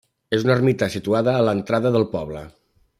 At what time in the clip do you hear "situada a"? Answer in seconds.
0.95-1.45